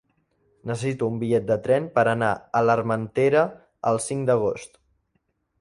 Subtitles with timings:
[0.69, 3.47] Necessito un bitllet de tren per anar a l'Armentera
[3.93, 4.79] el cinc d'agost.